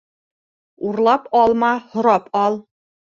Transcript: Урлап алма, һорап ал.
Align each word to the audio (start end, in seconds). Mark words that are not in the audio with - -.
Урлап 0.91 1.29
алма, 1.43 1.69
һорап 1.93 2.37
ал. 2.45 2.59